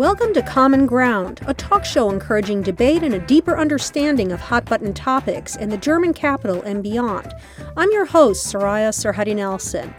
[0.00, 4.64] Welcome to Common Ground, a talk show encouraging debate and a deeper understanding of hot
[4.64, 7.34] button topics in the German capital and beyond.
[7.76, 9.94] I'm your host, Soraya Sarhaddi Nelson.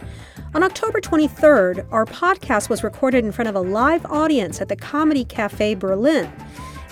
[0.56, 4.74] On October 23rd, our podcast was recorded in front of a live audience at the
[4.74, 6.32] Comedy Cafe Berlin.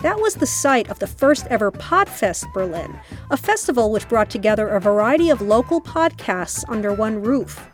[0.02, 2.96] That was the site of the first ever Podfest Berlin,
[3.32, 7.68] a festival which brought together a variety of local podcasts under one roof.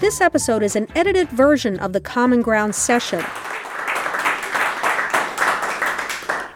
[0.00, 3.24] This episode is an edited version of the Common Ground session.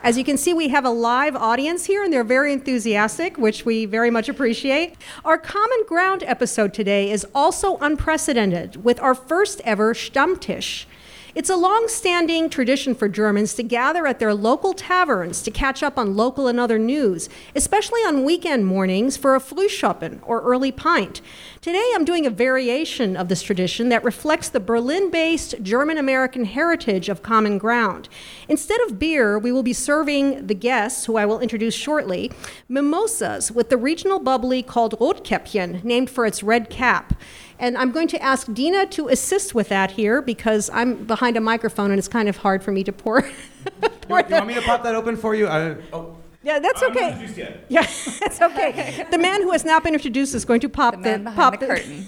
[0.03, 3.65] As you can see, we have a live audience here, and they're very enthusiastic, which
[3.65, 4.95] we very much appreciate.
[5.25, 10.87] Our Common Ground episode today is also unprecedented with our first ever Stammtisch.
[11.35, 15.83] It's a long standing tradition for Germans to gather at their local taverns to catch
[15.83, 20.73] up on local and other news, especially on weekend mornings for a Frühschoppen or early
[20.73, 21.21] pint.
[21.61, 26.47] Today I'm doing a variation of this tradition that reflects the Berlin based German American
[26.47, 28.09] heritage of common ground.
[28.49, 32.33] Instead of beer, we will be serving the guests, who I will introduce shortly,
[32.71, 37.13] mimosas with the regional bubbly called Rotkäppchen, named for its red cap.
[37.61, 41.41] And I'm going to ask Dina to assist with that here because I'm behind a
[41.41, 43.23] microphone and it's kind of hard for me to pour.
[44.03, 45.49] pour you, you want me to pop that open for you?
[45.49, 46.17] I, oh.
[46.43, 47.59] Yeah, that's okay.
[47.69, 47.83] Yeah,
[48.21, 49.07] that's okay.
[49.11, 51.59] The man who has not been introduced is going to pop the, man the pop
[51.59, 52.07] the, the curtain.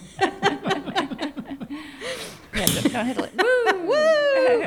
[2.55, 3.37] yeah, don't, don't.
[3.37, 3.89] Woo!
[3.89, 4.63] Woo!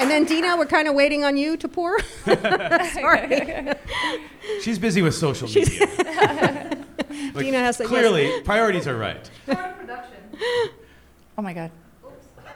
[0.00, 1.98] And then Dina, we're kind of waiting on you to pour.
[2.24, 3.74] Sorry.
[4.62, 5.86] She's busy with social media.
[7.34, 8.42] Like, Dina has to, clearly yes.
[8.44, 9.30] priorities are right.
[9.46, 10.16] production.
[11.36, 11.70] Oh my God.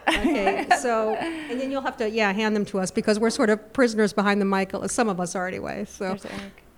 [0.09, 3.51] okay, so and then you'll have to yeah hand them to us because we're sort
[3.51, 4.73] of prisoners behind the mic.
[4.87, 5.85] Some of us are anyway.
[5.85, 6.17] So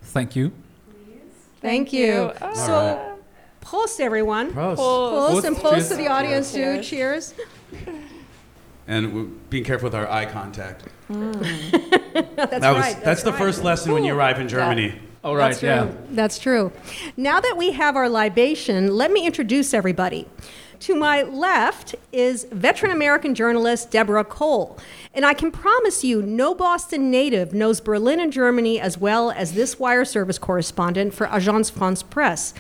[0.03, 0.53] thank you.
[1.61, 2.07] Thank, Thank you.
[2.07, 2.33] you.
[2.43, 2.55] Oh.
[2.55, 3.15] So, right.
[3.63, 4.53] Prost, everyone.
[4.53, 4.77] Prost.
[4.77, 6.83] Prost, Prost and prost to the audience too.
[6.83, 7.33] Cheers.
[8.87, 10.85] And being careful with our eye contact.
[11.11, 11.33] Mm.
[12.37, 12.93] that's that was, right.
[12.93, 13.39] That's, that's the right.
[13.39, 13.95] first lesson Ooh.
[13.95, 15.01] when you arrive in Germany.
[15.25, 15.91] Oh, right, That's yeah.
[16.11, 16.71] That's true.
[17.17, 20.29] Now that we have our libation, let me introduce everybody.
[20.81, 24.79] To my left is veteran American journalist Deborah Cole.
[25.15, 29.55] And I can promise you, no Boston native knows Berlin and Germany as well as
[29.55, 32.53] this wire service correspondent for Agence France Presse.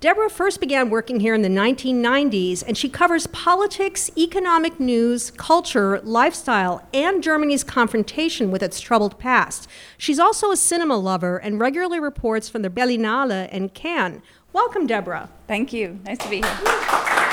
[0.00, 6.00] Deborah first began working here in the 1990s, and she covers politics, economic news, culture,
[6.00, 9.68] lifestyle, and Germany's confrontation with its troubled past.
[9.98, 14.22] She's also a cinema lover and regularly reports from the Berlinale and Cannes.
[14.54, 15.28] Welcome, Deborah.
[15.46, 16.00] Thank you.
[16.06, 17.29] Nice to be here.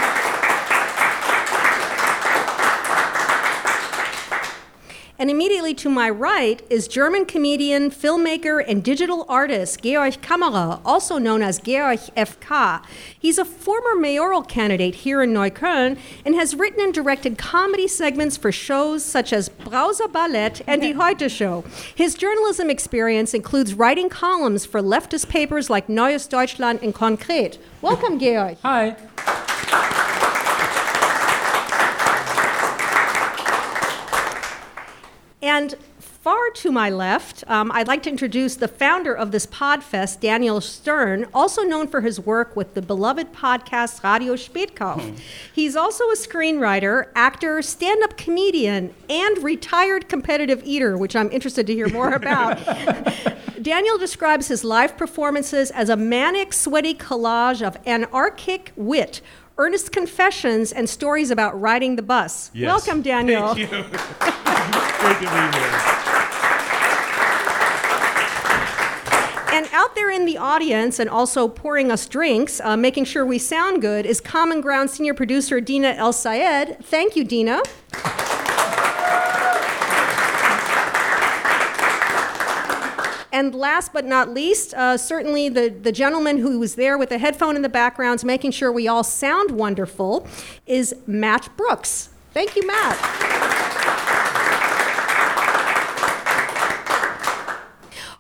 [5.20, 11.18] And immediately to my right is German comedian, filmmaker, and digital artist Georg Kammerer, also
[11.18, 12.84] known as Georg FK.
[13.18, 18.38] He's a former mayoral candidate here in Neukölln and has written and directed comedy segments
[18.38, 21.64] for shows such as Browser Ballett and Die Heute Show.
[21.96, 27.58] His journalism experience includes writing columns for leftist papers like Neues Deutschland and Konkret.
[27.82, 28.58] Welcome, Georg.
[28.62, 28.96] Hi.
[35.42, 40.20] And far to my left, um, I'd like to introduce the founder of this Podfest,
[40.20, 45.00] Daniel Stern, also known for his work with the beloved podcast Radio Spätkauf.
[45.00, 45.16] Hmm.
[45.54, 51.68] He's also a screenwriter, actor, stand up comedian, and retired competitive eater, which I'm interested
[51.68, 52.58] to hear more about.
[53.62, 59.22] Daniel describes his live performances as a manic, sweaty collage of anarchic wit
[59.58, 62.52] earnest confessions and stories about riding the bus.
[62.54, 62.68] Yes.
[62.68, 63.56] Welcome, Daniel.
[63.56, 63.68] Thank you.
[65.00, 66.08] Great to be here.
[69.54, 73.40] And out there in the audience and also pouring us drinks, uh, making sure we
[73.40, 76.84] sound good, is Common Ground senior producer Dina Elsayed.
[76.86, 77.64] Thank you, Dina.
[83.38, 87.20] And last but not least, uh, certainly the, the gentleman who was there with the
[87.20, 90.26] headphone in the backgrounds, making sure we all sound wonderful,
[90.66, 92.10] is Matt Brooks.
[92.34, 93.37] Thank you, Matt.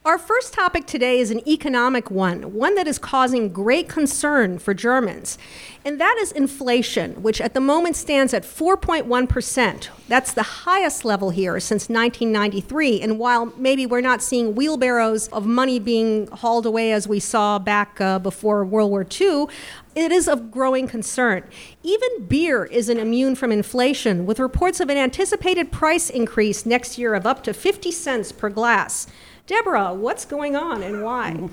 [0.07, 4.73] Our first topic today is an economic one, one that is causing great concern for
[4.73, 5.37] Germans,
[5.83, 9.89] and that is inflation, which at the moment stands at 4.1%.
[10.07, 13.01] That's the highest level here since 1993.
[13.01, 17.59] And while maybe we're not seeing wheelbarrows of money being hauled away as we saw
[17.59, 19.47] back uh, before World War II,
[19.93, 21.43] it is of growing concern.
[21.83, 27.13] Even beer isn't immune from inflation, with reports of an anticipated price increase next year
[27.13, 29.07] of up to 50 cents per glass.
[29.47, 31.49] Deborah, what's going on and why?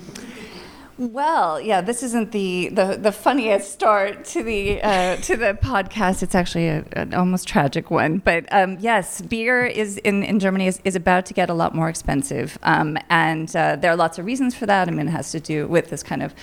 [0.97, 6.21] Well, yeah, this isn't the, the, the funniest start to the uh, to the podcast.
[6.21, 8.17] It's actually a, an almost tragic one.
[8.17, 11.73] But um, yes, beer is in, in Germany is, is about to get a lot
[11.73, 14.89] more expensive, um, and uh, there are lots of reasons for that.
[14.89, 16.33] I mean, it has to do with this kind of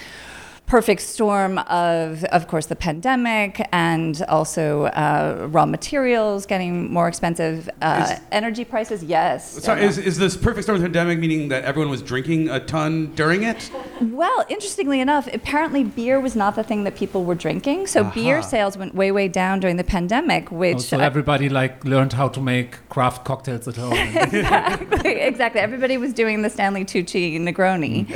[0.72, 7.68] perfect storm of, of course, the pandemic and also uh, raw materials getting more expensive,
[7.82, 9.04] uh, Is- energy prices.
[9.04, 9.62] Yes.
[9.62, 12.58] Sorry, is, is this perfect storm of the pandemic meaning that everyone was drinking a
[12.58, 13.70] ton during it?
[14.00, 17.88] Well, interestingly enough, apparently beer was not the thing that people were drinking.
[17.88, 21.50] So beer sales went way, way down during the pandemic, which Oh, so I- everybody
[21.50, 23.92] like learned how to make craft cocktails at home.
[24.38, 25.60] exactly, exactly.
[25.60, 28.08] Everybody was doing the Stanley Tucci Negroni,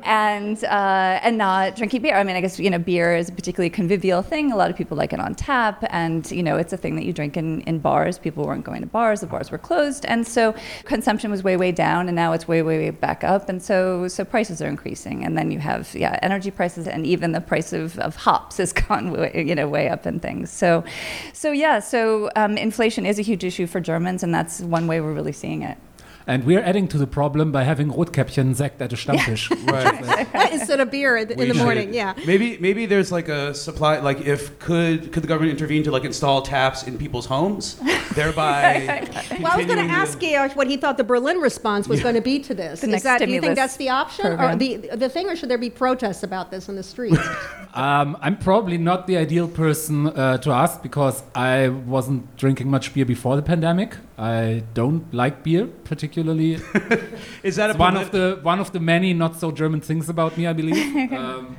[0.04, 2.16] and uh, and not drinking beer.
[2.16, 4.52] I mean, I guess you know, beer is a particularly convivial thing.
[4.52, 7.04] A lot of people like it on tap, and you know, it's a thing that
[7.04, 8.18] you drink in, in bars.
[8.18, 11.72] People weren't going to bars; the bars were closed, and so consumption was way, way
[11.72, 15.24] down, and now it's way, way, way back up, and so so prices are increasing,
[15.24, 18.72] and then you have yeah, energy prices, and even the price of, of hops has
[18.88, 20.50] gone way, you know way up and things.
[20.50, 20.84] So,
[21.32, 25.00] so yeah, so um, inflation is a huge issue for Germans, and that's one way
[25.00, 25.78] we're really seeing it.
[26.26, 29.46] And we're adding to the problem by having Rotkäppchen Sekt at a Stammtisch.
[29.66, 30.52] Right.
[30.52, 32.14] Instead of beer in the, in the morning, yeah.
[32.26, 36.04] Maybe maybe there's like a supply like if could could the government intervene to like
[36.04, 37.76] install taps in people's homes,
[38.14, 39.08] thereby.
[39.36, 42.14] Well, I was going to ask you what he thought the Berlin response was going
[42.14, 42.80] to be to this.
[42.80, 45.36] The Is next that, do you think that's the option, or the the thing, or
[45.36, 47.18] should there be protests about this in the streets?
[47.74, 52.94] um, I'm probably not the ideal person uh, to ask because I wasn't drinking much
[52.94, 53.96] beer before the pandemic.
[54.18, 56.15] I don't like beer particularly.
[57.42, 60.08] Is that a It's one of the one of the many not so German things
[60.08, 61.12] about me, I believe.
[61.12, 61.56] um,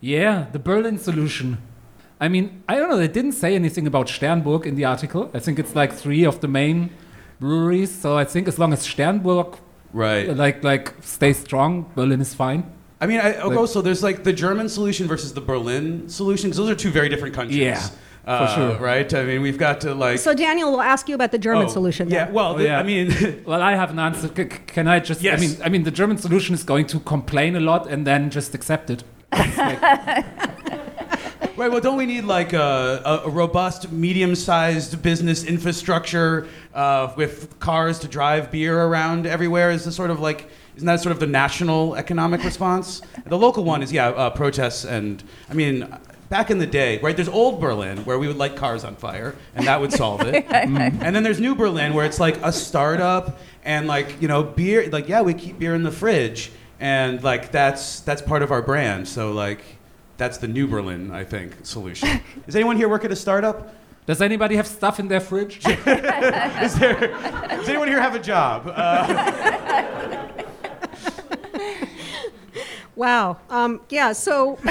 [0.00, 1.58] yeah, the Berlin solution.
[2.20, 2.96] I mean, I don't know.
[2.96, 5.30] They didn't say anything about Sternburg in the article.
[5.34, 6.90] I think it's like three of the main
[7.40, 7.92] breweries.
[7.92, 9.58] So I think as long as Sternburg
[9.92, 10.36] right?
[10.36, 12.70] like like stays strong, Berlin is fine.
[13.00, 16.58] I mean, I, Like- also there's like the German solution versus the Berlin solution because
[16.58, 17.58] those are two very different countries.
[17.58, 17.86] Yeah,
[18.26, 18.78] uh, for sure.
[18.78, 19.12] Right.
[19.12, 20.18] I mean, we've got to like.
[20.18, 22.08] so Daniel will ask you about the German oh, solution.
[22.08, 22.24] Yeah.
[22.26, 22.34] then.
[22.34, 22.78] Well, Oh, the- yeah.
[22.78, 24.28] I mean, Well, I have an answer.
[24.28, 25.20] C- c- can I just?
[25.22, 25.38] Yes.
[25.38, 28.30] I mean, I mean, the German solution is going to complain a lot and then
[28.30, 29.04] just accept it.
[31.56, 31.70] Right.
[31.70, 38.00] Well, don't we need like a, a, a robust, medium-sized business infrastructure uh, with cars
[38.00, 39.70] to drive beer around everywhere?
[39.70, 43.02] Is this sort of like isn't that sort of the national economic response?
[43.26, 45.86] The local one is yeah, uh, protests and I mean.
[46.28, 47.14] Back in the day, right?
[47.14, 50.46] There's old Berlin where we would light cars on fire, and that would solve it.
[50.50, 54.88] And then there's new Berlin where it's like a startup and like you know beer.
[54.90, 56.50] Like yeah, we keep beer in the fridge,
[56.80, 59.06] and like that's that's part of our brand.
[59.06, 59.60] So like
[60.16, 62.20] that's the new Berlin, I think, solution.
[62.46, 63.74] Does anyone here work at a startup?
[64.06, 65.58] Does anybody have stuff in their fridge?
[65.66, 67.08] Is there,
[67.48, 68.66] does anyone here have a job?
[68.66, 70.13] Uh,
[72.96, 73.38] Wow.
[73.50, 74.12] Um, yeah.
[74.12, 74.58] So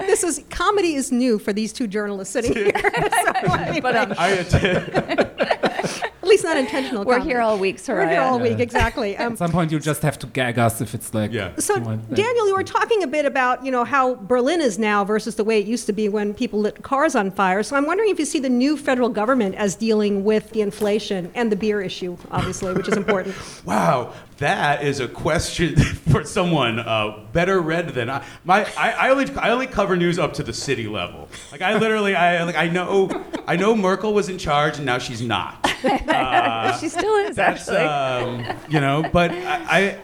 [0.00, 2.72] this is comedy is new for these two journalists sitting here.
[2.74, 7.04] So anyway, But um, I, at least not intentional.
[7.04, 7.30] we're comedy.
[7.30, 7.96] here all week, Soraya.
[7.96, 8.58] We're here all week.
[8.58, 9.16] Exactly.
[9.16, 11.30] Um, At some point, you just have to gag us if it's like.
[11.32, 11.54] Yeah.
[11.58, 15.04] So, you Daniel, you were talking a bit about you know how Berlin is now
[15.04, 17.62] versus the way it used to be when people lit cars on fire.
[17.62, 21.30] So I'm wondering if you see the new federal government as dealing with the inflation
[21.34, 23.34] and the beer issue, obviously, which is important.
[23.66, 25.76] wow, that is a question
[26.10, 28.24] for someone uh, better read than I.
[28.44, 31.28] My, I, I only, I only cover news up to the city level.
[31.52, 34.98] Like I literally, I like, I know, I know Merkel was in charge and now
[34.98, 35.64] she's not.
[36.80, 37.76] she still is That's actually.
[37.78, 40.00] um, you know, but I, I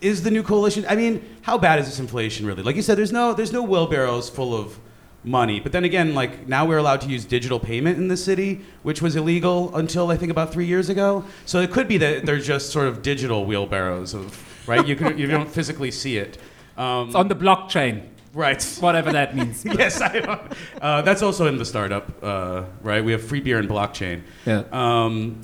[0.00, 0.84] is the new coalition.
[0.88, 2.62] I mean, how bad is this inflation really?
[2.62, 4.78] Like you said, there's no there's no wheelbarrows full of
[5.24, 5.60] money.
[5.60, 9.02] But then again, like now we're allowed to use digital payment in the city, which
[9.02, 11.24] was illegal until I think about three years ago.
[11.46, 14.86] So it could be that they're just sort of digital wheelbarrows of right.
[14.86, 16.38] You can you don't physically see it.
[16.76, 18.62] Um, It's on the blockchain, right.
[18.80, 19.64] whatever that means.
[19.64, 20.40] yes, I.
[20.80, 23.04] Uh, that's also in the startup, uh, right?
[23.04, 24.22] We have free beer and blockchain.
[24.46, 24.64] Yeah.
[24.72, 25.40] Um,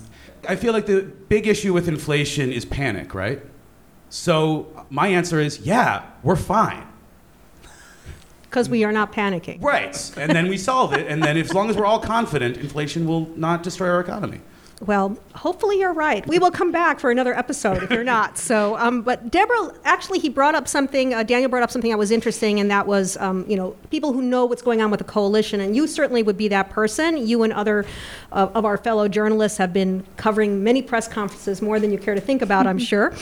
[0.48, 3.42] I feel like the big issue with inflation is panic, right?
[4.08, 6.86] So my answer is, yeah, we're fine.
[8.48, 9.62] Because we are not panicking.
[9.62, 10.12] Right.
[10.16, 11.06] And then we solve it.
[11.06, 14.40] And then as long as we're all confident, inflation will not destroy our economy.
[14.82, 16.26] Well, hopefully you're right.
[16.26, 18.36] We will come back for another episode if you're not.
[18.36, 21.14] So, um, but Deborah, actually, he brought up something.
[21.14, 24.12] Uh, Daniel brought up something that was interesting, and that was, um, you know, people
[24.12, 27.26] who know what's going on with the coalition, and you certainly would be that person.
[27.26, 27.86] You and other
[28.32, 32.14] uh, of our fellow journalists have been covering many press conferences, more than you care
[32.14, 33.14] to think about, I'm sure,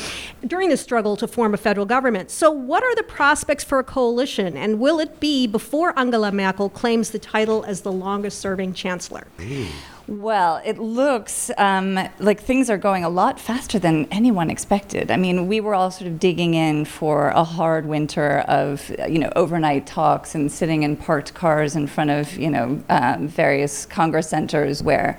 [0.44, 2.32] during the struggle to form a federal government.
[2.32, 6.68] So, what are the prospects for a coalition, and will it be before Angela Merkel
[6.68, 9.28] claims the title as the longest-serving chancellor?
[10.06, 15.10] Well, it looks um, like things are going a lot faster than anyone expected.
[15.10, 19.18] I mean, we were all sort of digging in for a hard winter of, you
[19.18, 23.86] know, overnight talks and sitting in parked cars in front of, you know, um, various
[23.86, 25.18] Congress centers where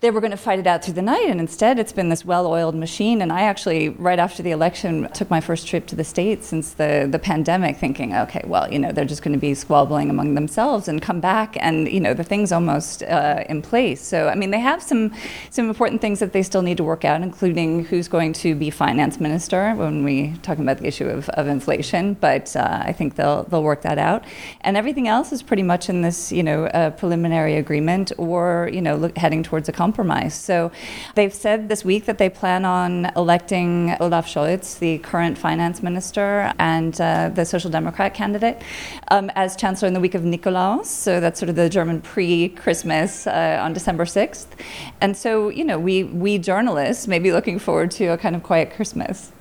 [0.00, 2.24] they were going to fight it out through the night, and instead it's been this
[2.24, 3.20] well-oiled machine.
[3.20, 6.72] And I actually, right after the election, took my first trip to the states since
[6.72, 10.34] the the pandemic, thinking, okay, well, you know, they're just going to be squabbling among
[10.34, 14.00] themselves and come back, and you know, the thing's almost uh, in place.
[14.00, 15.12] So, I mean, they have some
[15.50, 18.70] some important things that they still need to work out, including who's going to be
[18.70, 22.14] finance minister when we talking about the issue of, of inflation.
[22.14, 24.24] But uh, I think they'll they'll work that out,
[24.62, 28.80] and everything else is pretty much in this, you know, uh, preliminary agreement or you
[28.80, 29.89] know, look, heading towards a compromise.
[30.34, 30.70] So
[31.14, 36.52] they've said this week that they plan on electing Olaf Scholz, the current finance minister
[36.58, 38.62] and uh, the Social Democrat candidate,
[39.08, 40.86] um, as chancellor in the week of Nikolaus.
[40.86, 44.46] So that's sort of the German pre-Christmas uh, on December 6th.
[45.00, 48.42] And so, you know, we, we journalists may be looking forward to a kind of
[48.42, 49.32] quiet Christmas.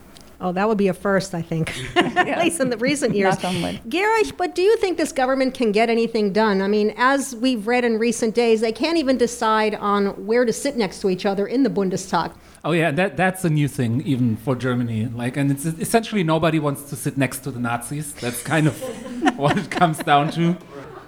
[0.41, 3.35] Oh, that would be a first, I think, at least in the recent years.
[3.35, 3.81] Knock on wood.
[3.89, 6.61] Georg, but do you think this government can get anything done?
[6.61, 10.53] I mean, as we've read in recent days, they can't even decide on where to
[10.53, 12.31] sit next to each other in the Bundestag.
[12.63, 15.07] Oh yeah, that that's a new thing even for Germany.
[15.07, 18.13] Like, and it's essentially nobody wants to sit next to the Nazis.
[18.13, 18.77] That's kind of
[19.37, 20.53] what it comes down to.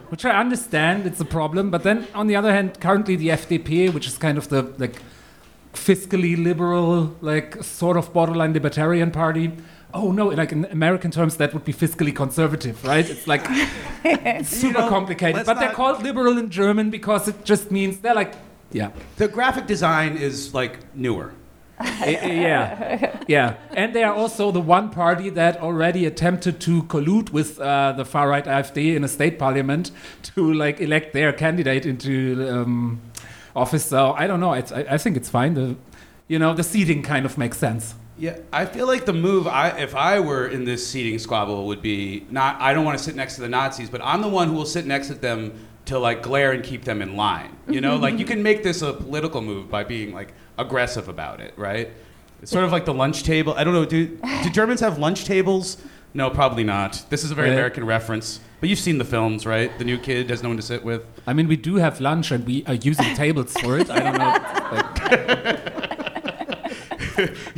[0.09, 1.71] Which I understand, it's a problem.
[1.71, 5.01] But then on the other hand, currently the FDP, which is kind of the like
[5.73, 9.51] fiscally liberal, like sort of borderline libertarian party.
[9.93, 13.09] Oh no, like in American terms, that would be fiscally conservative, right?
[13.09, 13.45] It's like
[14.45, 15.45] super know, complicated.
[15.45, 18.33] But they're called liberal in German because it just means they're like,
[18.71, 18.91] yeah.
[19.17, 21.33] The graphic design is like newer.
[22.03, 26.83] Eh, eh, yeah, yeah, and they are also the one party that already attempted to
[26.83, 31.33] collude with uh, the far right AfD in a state parliament to like elect their
[31.33, 33.01] candidate into um,
[33.55, 33.86] office.
[33.86, 34.53] So I don't know.
[34.53, 35.53] It's, I, I think it's fine.
[35.53, 35.75] The,
[36.27, 37.96] you know, the seating kind of makes sense.
[38.17, 41.81] Yeah, I feel like the move, I, if I were in this seating squabble, would
[41.81, 42.62] be not.
[42.62, 44.65] I don't want to sit next to the Nazis, but I'm the one who will
[44.65, 45.53] sit next to them
[45.86, 47.58] to like glare and keep them in line.
[47.67, 51.41] You know, like you can make this a political move by being like aggressive about
[51.41, 51.89] it, right?
[52.43, 53.53] It's sort of like the lunch table.
[53.55, 53.86] I don't know.
[53.86, 55.77] Do do Germans have lunch tables?
[56.13, 57.06] No, probably not.
[57.10, 57.53] This is a very Right.
[57.56, 58.39] American reference.
[58.60, 59.75] But you've seen the films, right?
[59.80, 61.06] The new kid has no one to sit with.
[61.25, 63.89] I mean, we do have lunch and we are using tables for it.
[63.89, 64.36] I don't know.
[64.75, 65.62] Like,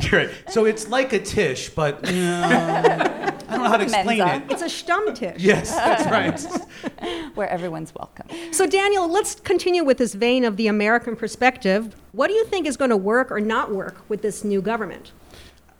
[0.10, 0.30] You're right.
[0.48, 4.44] So it's like a tish, but uh, I don't know how to explain Mensa.
[4.46, 4.52] it.
[4.52, 5.36] It's a Stammtisch.
[5.38, 6.40] Yes, that's right.
[7.34, 8.26] Where everyone's welcome.
[8.52, 11.94] So, Daniel, let's continue with this vein of the American perspective.
[12.12, 15.12] What do you think is going to work or not work with this new government?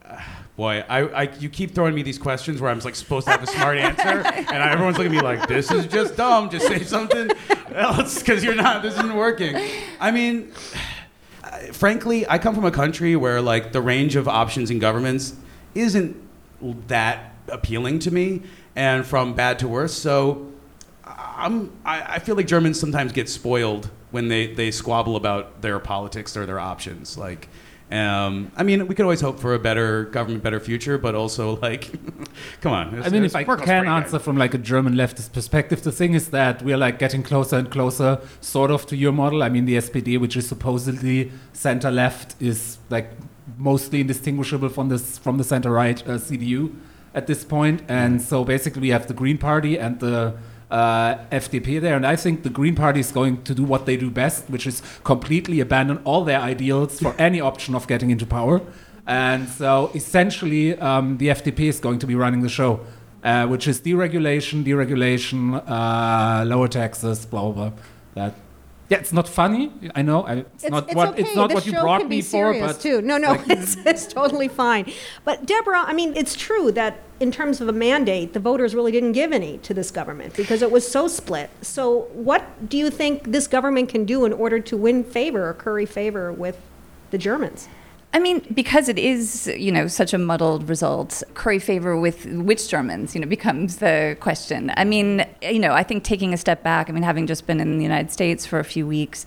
[0.56, 3.42] Boy, I, I, you keep throwing me these questions where I'm like supposed to have
[3.42, 6.48] a smart answer, and I, everyone's looking at me like, "This is just dumb.
[6.48, 7.30] Just say something
[7.74, 8.82] else because you're not.
[8.82, 9.56] This isn't working."
[9.98, 10.52] I mean,
[11.72, 15.34] frankly, I come from a country where like the range of options in governments
[15.74, 16.16] isn't
[16.86, 18.42] that appealing to me,
[18.76, 19.92] and from bad to worse.
[19.92, 20.52] So,
[21.04, 25.78] I'm, I, I feel like Germans sometimes get spoiled when they, they squabble about their
[25.78, 27.18] politics or their options.
[27.18, 27.48] Like,
[27.94, 31.58] um, I mean, we could always hope for a better government, better future, but also
[31.60, 31.90] like,
[32.60, 33.02] come on.
[33.02, 36.30] I mean, if I can answer from like a German leftist perspective, the thing is
[36.30, 39.42] that we are like getting closer and closer, sort of, to your model.
[39.42, 43.10] I mean, the SPD, which is supposedly center left, is like
[43.58, 46.74] mostly indistinguishable from this from the center right uh, CDU
[47.14, 50.34] at this point, and so basically we have the Green Party and the
[50.70, 53.96] uh, FDP there, and I think the Green Party is going to do what they
[53.96, 58.26] do best, which is completely abandon all their ideals for any option of getting into
[58.26, 58.60] power.
[59.06, 62.80] And so essentially, um, the FDP is going to be running the show,
[63.22, 67.72] uh, which is deregulation, deregulation, uh, lower taxes, blah, blah, blah.
[68.14, 68.34] That,
[68.90, 69.72] yeah, it's not funny.
[69.94, 70.26] I know.
[70.26, 73.00] I, it's, not what it's not this what you brought me for, but too.
[73.00, 74.92] No, no, it's, it's totally fine.
[75.24, 78.92] But Deborah, I mean, it's true that in terms of a mandate, the voters really
[78.92, 81.48] didn't give any to this government because it was so split.
[81.62, 85.54] So, what do you think this government can do in order to win favor or
[85.54, 86.60] curry favor with
[87.10, 87.68] the Germans?
[88.14, 92.68] I mean, because it is, you know, such a muddled result, curry favor with which
[92.68, 94.72] Germans, you know, becomes the question.
[94.76, 97.58] I mean, you know, I think taking a step back, I mean, having just been
[97.58, 99.26] in the United States for a few weeks,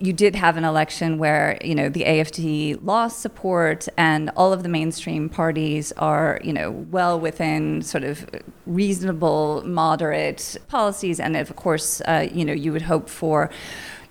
[0.00, 4.64] you did have an election where, you know, the AFD lost support and all of
[4.64, 8.28] the mainstream parties are, you know, well within sort of
[8.66, 11.20] reasonable, moderate policies.
[11.20, 13.48] And of course, uh, you know, you would hope for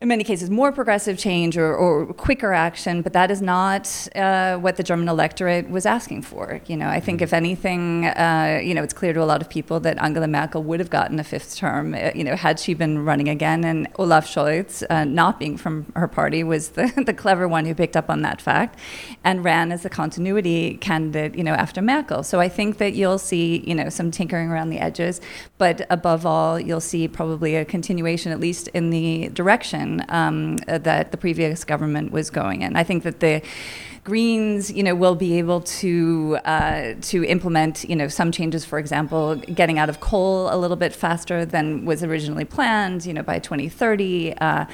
[0.03, 4.57] in many cases, more progressive change or, or quicker action, but that is not uh,
[4.57, 6.59] what the German electorate was asking for.
[6.67, 9.49] You know, I think if anything, uh, you know, it's clear to a lot of
[9.49, 12.73] people that Angela Merkel would have gotten a fifth term, uh, you know, had she
[12.73, 13.63] been running again.
[13.63, 17.73] And Olaf Scholz, uh, not being from her party, was the, the clever one who
[17.73, 18.77] picked up on that fact
[19.23, 22.23] and ran as the continuity candidate, you know, after Merkel.
[22.23, 25.21] So I think that you'll see, you know, some tinkering around the edges,
[25.57, 31.11] but above all, you'll see probably a continuation, at least in the direction um, that
[31.11, 32.75] the previous government was going in.
[32.75, 33.41] I think that the
[34.03, 38.65] Greens, you know, will be able to uh, to implement, you know, some changes.
[38.65, 43.05] For example, getting out of coal a little bit faster than was originally planned.
[43.05, 44.33] You know, by 2030.
[44.33, 44.65] Uh,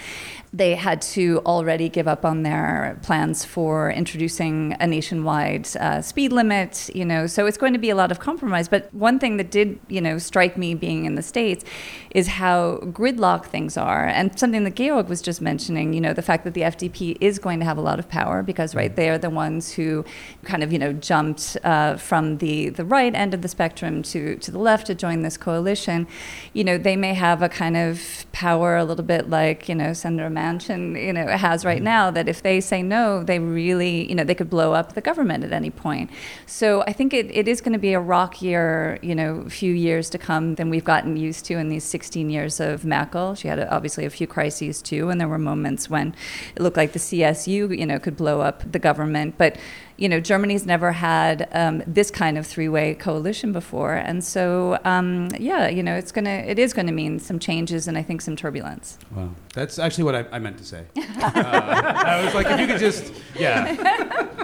[0.51, 6.31] they had to already give up on their plans for introducing a nationwide uh, speed
[6.31, 8.67] limit, you know, so it's going to be a lot of compromise.
[8.67, 11.63] But one thing that did, you know, strike me being in the States
[12.11, 14.07] is how gridlock things are.
[14.07, 17.37] And something that Georg was just mentioning, you know, the fact that the FDP is
[17.37, 20.05] going to have a lot of power because, right, they are the ones who
[20.43, 24.35] kind of, you know, jumped uh, from the, the right end of the spectrum to,
[24.37, 26.07] to the left to join this coalition.
[26.53, 29.93] You know, they may have a kind of power a little bit like, you know,
[29.93, 34.15] Senator Manchin, you know, has right now that if they say no, they really, you
[34.15, 36.09] know, they could blow up the government at any point.
[36.45, 40.09] So I think it, it is going to be a rockier, you know, few years
[40.11, 43.35] to come than we've gotten used to in these 16 years of Merkel.
[43.35, 46.15] She had a, obviously a few crises too, and there were moments when
[46.55, 49.08] it looked like the CSU, you know, could blow up the government.
[49.37, 49.57] But
[49.97, 55.27] you know, Germany's never had um, this kind of three-way coalition before, and so um,
[55.37, 58.37] yeah, you know, it's gonna, it is gonna mean some changes and I think some
[58.37, 58.97] turbulence.
[59.13, 60.85] Wow, that's actually what I, I meant to say.
[60.97, 63.75] uh, I was like, if you could just, yeah.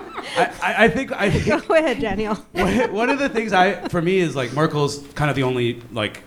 [0.35, 2.35] I, I, I think I think Go ahead, Daniel.
[2.51, 5.81] one one of the things I, for me, is like Merkel's kind of the only
[5.91, 6.21] like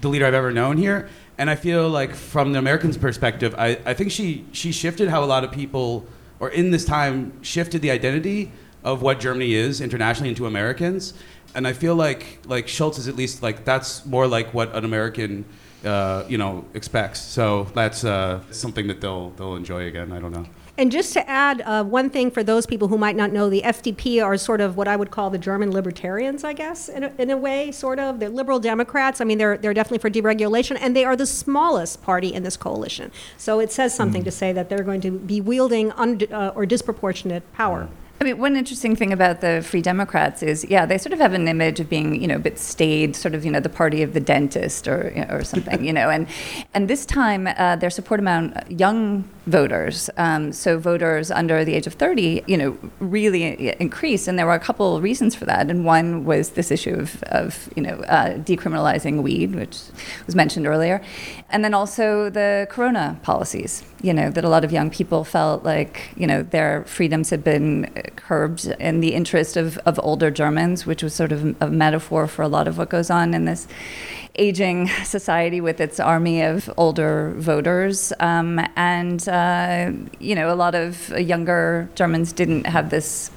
[0.00, 3.78] the leader I've ever known here, and I feel like from the Americans' perspective, I,
[3.84, 6.06] I think she she shifted how a lot of people,
[6.42, 8.50] or in this time, shifted the identity
[8.82, 11.14] of what Germany is internationally into Americans,
[11.54, 14.84] and I feel like like Scholz is at least like that's more like what an
[14.84, 15.44] American.
[15.84, 17.20] Uh, you know, expects.
[17.20, 20.12] So that's uh, something that they'll they'll enjoy again.
[20.12, 20.46] I don't know.
[20.78, 23.60] And just to add uh, one thing for those people who might not know, the
[23.60, 27.12] FDP are sort of what I would call the German libertarians, I guess, in a,
[27.18, 28.20] in a way, sort of.
[28.20, 29.20] They're liberal Democrats.
[29.20, 32.56] I mean, they're, they're definitely for deregulation, and they are the smallest party in this
[32.56, 33.12] coalition.
[33.36, 36.64] So it says something to say that they're going to be wielding und- uh, or
[36.64, 37.88] disproportionate power.
[38.22, 41.32] I mean, one interesting thing about the Free Democrats is, yeah, they sort of have
[41.32, 44.00] an image of being, you know, a bit staid, sort of, you know, the party
[44.00, 46.08] of the dentist or you know, or something, you know.
[46.08, 46.28] And
[46.72, 51.86] and this time, uh, their support among young voters, um, so voters under the age
[51.86, 54.28] of 30, you know, really increased.
[54.28, 55.68] And there were a couple reasons for that.
[55.68, 59.78] And one was this issue of, of you know, uh, decriminalizing weed, which
[60.26, 61.02] was mentioned earlier,
[61.50, 63.82] and then also the Corona policies.
[64.00, 67.44] You know, that a lot of young people felt like, you know, their freedoms had
[67.44, 72.26] been curbed in the interest of, of older Germans, which was sort of a metaphor
[72.26, 73.68] for a lot of what goes on in this
[74.36, 78.12] aging society with its army of older voters.
[78.20, 83.30] Um, and, uh, you know, a lot of younger Germans didn't have this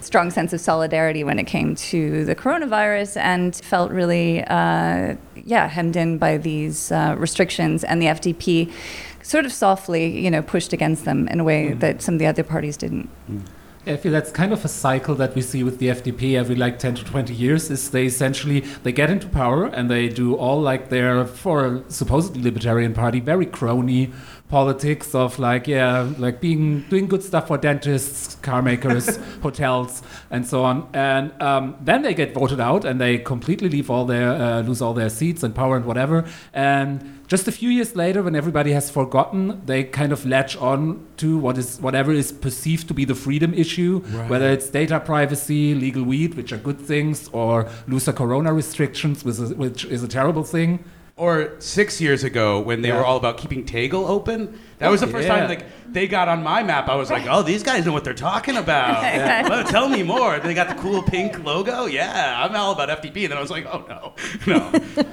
[0.00, 5.66] strong sense of solidarity when it came to the coronavirus and felt really, uh, yeah,
[5.66, 7.82] hemmed in by these uh, restrictions.
[7.82, 8.72] And the FDP
[9.22, 12.26] sort of softly, you know, pushed against them in a way that some of the
[12.26, 13.08] other parties didn't.
[13.88, 16.80] I feel that's kind of a cycle that we see with the FDP every like
[16.80, 20.60] 10 to 20 years is they essentially they get into power and they do all
[20.60, 24.12] like their for supposedly libertarian party very crony
[24.48, 30.46] politics of like yeah like being doing good stuff for dentists car makers hotels and
[30.46, 34.30] so on and um, then they get voted out and they completely leave all their
[34.30, 38.22] uh, lose all their seats and power and whatever and just a few years later,
[38.22, 42.86] when everybody has forgotten, they kind of latch on to what is whatever is perceived
[42.86, 44.30] to be the freedom issue, Right.
[44.30, 49.40] whether it's data privacy, legal weed, which are good things, or looser corona restrictions, which
[49.40, 50.84] is, which is a terrible thing.
[51.18, 52.98] Or six years ago, when they Yeah.
[52.98, 55.36] were all about keeping Tegel open, that was the first Yeah.
[55.36, 56.90] time like they got on my map.
[56.90, 59.02] I was like, "Oh, these guys know what they're talking about.
[59.48, 61.86] Well, tell me more." They got the cool pink logo.
[61.86, 63.24] Yeah, I'm all about FDP.
[63.24, 64.12] And then I was like, "Oh no,
[64.46, 64.70] no."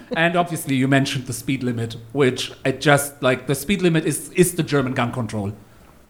[0.18, 4.30] and obviously, you mentioned the speed limit, which it just like the speed limit is
[4.36, 5.54] is the German gun control.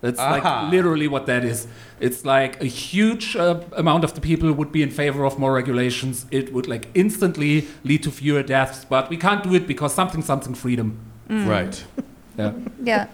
[0.04, 0.32] That's Aha.
[0.32, 1.66] like literally what that is.
[2.02, 5.54] It's like a huge uh, amount of the people would be in favor of more
[5.54, 6.26] regulations.
[6.30, 10.22] It would like instantly lead to fewer deaths, but we can't do it because something
[10.22, 11.00] something freedom.
[11.30, 11.84] Right.
[12.38, 12.52] Yeah.
[12.84, 13.08] Yeah.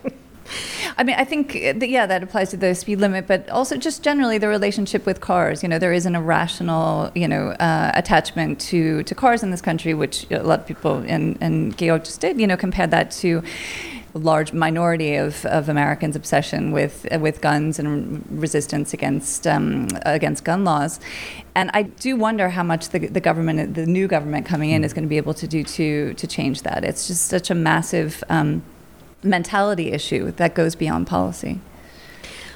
[0.98, 3.78] I mean, I think uh, that, yeah, that applies to the speed limit, but also
[3.78, 5.62] just generally the relationship with cars.
[5.62, 9.62] You know, there is an irrational, you know, uh, attachment to, to cars in this
[9.62, 12.40] country, which a lot of people and and Georg just did.
[12.42, 13.44] You know, compared that to
[14.14, 20.64] large minority of, of Americans' obsession with with guns and resistance against um, against gun
[20.64, 21.00] laws.
[21.56, 24.94] And I do wonder how much the, the government, the new government coming in, is
[24.94, 26.84] going to be able to do to to change that.
[26.84, 28.64] It's just such a massive um,
[29.24, 31.60] mentality issue that goes beyond policy.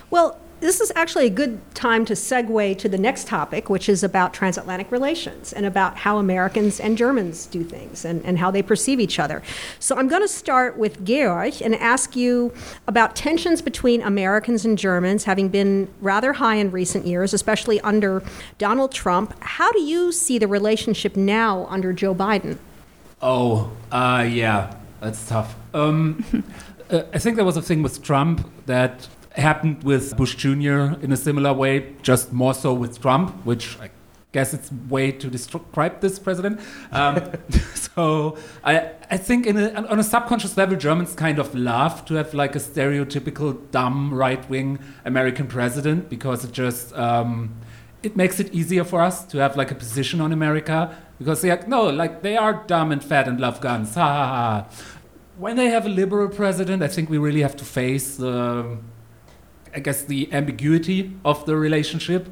[0.10, 4.02] Well, this is actually a good time to segue to the next topic, which is
[4.02, 8.62] about transatlantic relations and about how Americans and Germans do things and, and how they
[8.62, 9.44] perceive each other.
[9.80, 12.54] So I'm going to start with Georg and ask you
[12.88, 18.24] about tensions between Americans and Germans having been rather high in recent years, especially under
[18.58, 19.36] Donald Trump.
[19.42, 22.58] How do you see the relationship now under Joe Biden?
[23.22, 25.56] Oh, uh, yeah, that's tough.
[25.74, 26.24] Um,
[26.90, 30.96] uh, I think there was a thing with Trump that happened with Bush Jr.
[31.02, 33.90] in a similar way, just more so with Trump, which I
[34.32, 36.60] guess it's way to describe this president.
[36.92, 37.32] Um,
[37.76, 42.34] so I, I think a, on a subconscious level, Germans kind of love to have
[42.34, 47.56] like a stereotypical dumb right-wing American president because it just um,
[48.02, 51.52] it makes it easier for us to have like a position on America because they
[51.52, 53.96] are no like they are dumb and fat and love guns.
[53.96, 54.68] Ha ha ha.
[55.38, 58.78] When they have a liberal president, I think we really have to face the
[59.76, 62.30] I guess the ambiguity of the relationship.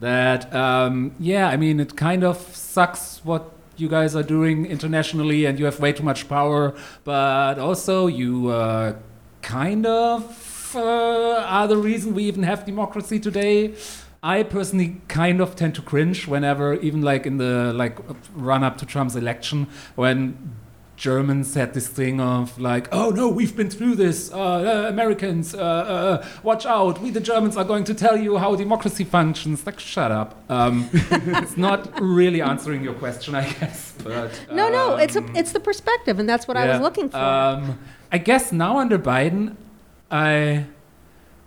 [0.00, 5.44] That um, yeah, I mean, it kind of sucks what you guys are doing internationally,
[5.44, 6.74] and you have way too much power.
[7.04, 8.94] But also, you uh,
[9.42, 13.74] kind of uh, are the reason we even have democracy today.
[14.22, 17.98] I personally kind of tend to cringe whenever, even like in the like
[18.34, 20.54] run up to Trump's election, when
[20.98, 24.32] Germans had this thing of like, oh no, we've been through this.
[24.32, 27.00] Uh, uh, Americans, uh, uh, watch out.
[27.00, 29.64] We, the Germans, are going to tell you how democracy functions.
[29.64, 30.42] Like, shut up.
[30.50, 33.94] Um, it's not really answering your question, I guess.
[34.02, 37.10] But no, no, it's a, um, it's the perspective, and that's what I was looking
[37.10, 37.16] for.
[37.16, 37.78] Um,
[38.10, 39.54] I guess now under Biden,
[40.10, 40.66] I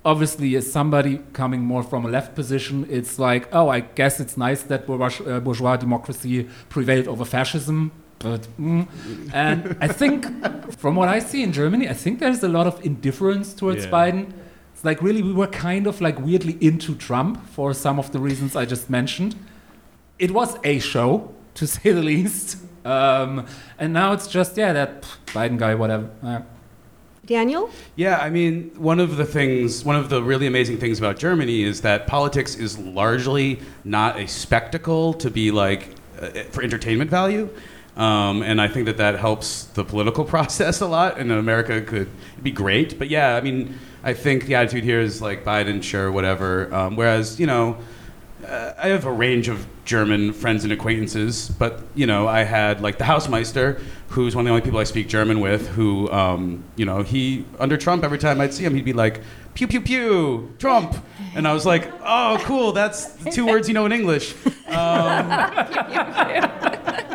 [0.05, 4.37] obviously as somebody coming more from a left position, it's like, oh, I guess it's
[4.37, 8.87] nice that uh, bourgeois democracy prevailed over fascism but mm.
[9.33, 10.25] and I think
[10.77, 13.91] from what I see in Germany, I think there's a lot of indifference towards Yeah.
[13.91, 14.31] Biden.
[14.73, 18.19] It's like really we were kind of like weirdly into Trump for some of the
[18.19, 19.35] reasons I just mentioned.
[20.19, 23.45] It was a show to say the least, um,
[23.77, 26.09] and now it's just yeah that Biden guy whatever.
[26.23, 26.41] Uh,
[27.25, 27.69] Daniel?
[27.95, 31.61] Yeah, I mean, one of the things, one of the really amazing things about Germany
[31.61, 37.47] is that politics is largely not a spectacle to be like uh, for entertainment value.
[37.97, 41.19] Um, and I think that that helps the political process a lot.
[41.19, 42.09] And America could
[42.41, 42.97] be great.
[42.97, 46.73] But yeah, I mean, I think the attitude here is like Biden, sure, whatever.
[46.73, 47.77] Um, whereas, you know,
[48.47, 52.81] uh, I have a range of German friends and acquaintances, but you know, I had
[52.81, 55.67] like the Hausmeister, who's one of the only people I speak German with.
[55.69, 59.21] Who, um, you know, he under Trump, every time I'd see him, he'd be like,
[59.53, 60.95] "Pew pew pew, Trump,"
[61.35, 64.33] and I was like, "Oh, cool, that's the two words you know in English."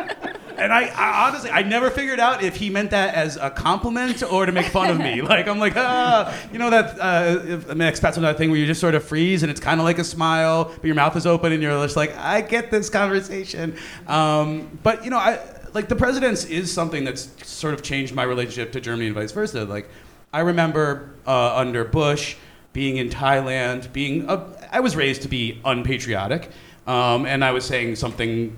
[0.67, 4.21] And I, I honestly, I never figured out if he meant that as a compliment
[4.21, 5.21] or to make fun of me.
[5.27, 8.59] Like I'm like, ah, you know that uh, if- I mean, expats that thing where
[8.59, 11.15] you just sort of freeze and it's kind of like a smile, but your mouth
[11.15, 13.77] is open and you're just like, I get this conversation.
[14.07, 15.39] Um, but you know, I
[15.73, 19.31] like the president's is something that's sort of changed my relationship to Germany and vice
[19.31, 19.63] versa.
[19.63, 19.87] Like
[20.33, 22.35] I remember uh, under Bush
[22.73, 26.49] being in Thailand, being a, I was raised to be unpatriotic,
[26.87, 28.55] um, and I was saying something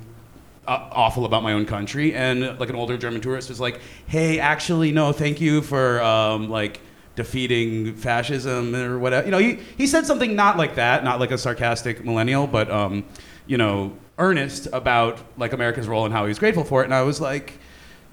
[0.70, 2.14] awful about my own country.
[2.14, 6.50] And like an older german tourist was like hey actually no thank you for um,
[6.50, 6.82] like
[7.16, 9.26] defeating fascism or whatever.
[9.26, 12.70] You know he, he said something not like that not like a sarcastic millennial but
[12.70, 13.04] um,
[13.48, 16.86] you know earnest about like america's role and how he was grateful for it.
[16.86, 17.58] And i was like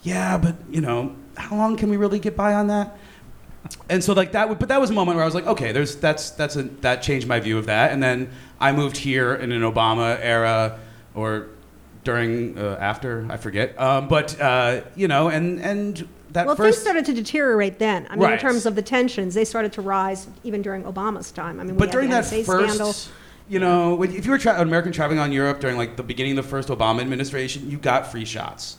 [0.03, 2.97] yeah but you know how long can we really get by on that?
[3.89, 5.97] And so like that but that was a moment where i was like okay there's
[5.97, 7.93] that's that's a that changed my view of that.
[7.93, 10.79] And then i moved here in an obama era
[11.15, 11.49] or
[12.07, 16.79] during uh, after i forget um, but uh, you know and and that Well, first
[16.79, 18.07] things started to deteriorate then.
[18.11, 21.61] I mean, in terms of the tensions, they started to rise even during Obama's time.
[21.61, 22.95] I mean, we but during that NSA first scandal.
[23.49, 26.03] you know when, if you were tra- an american traveling on europe during like the
[26.03, 28.77] beginning of the first obama administration you got free shots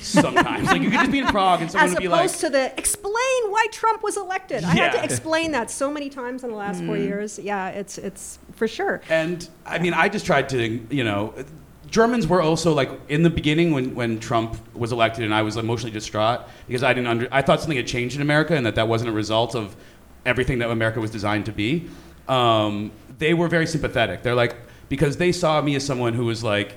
[0.00, 2.40] sometimes like you could just be in prague and someone As would be like, opposed
[2.40, 4.64] to the explain why Trump was elected.
[4.64, 7.38] I had to explain that so many times in the last four years.
[7.38, 9.00] Yeah, it's it's for sure.
[9.08, 11.34] And I mean, I just tried to, you know,
[11.92, 15.56] Germans were also like in the beginning when, when Trump was elected, and I was
[15.56, 18.74] emotionally distraught because I didn't under, I thought something had changed in America, and that
[18.76, 19.76] that wasn't a result of
[20.24, 21.88] everything that America was designed to be.
[22.28, 24.22] Um, they were very sympathetic.
[24.22, 24.56] They're like
[24.88, 26.74] because they saw me as someone who was like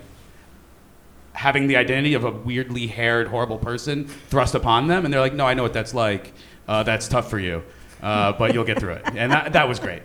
[1.31, 5.33] having the identity of a weirdly haired, horrible person thrust upon them, and they're like,
[5.33, 6.33] no, I know what that's like.
[6.67, 7.63] uh, that's tough for you,
[8.01, 9.03] uh, but you'll get through it.
[9.15, 10.01] And that, that was great.